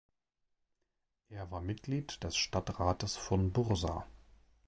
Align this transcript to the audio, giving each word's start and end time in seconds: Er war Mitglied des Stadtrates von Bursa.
Er 1.29 1.51
war 1.51 1.61
Mitglied 1.61 2.23
des 2.23 2.35
Stadtrates 2.35 3.15
von 3.17 3.51
Bursa. 3.51 4.07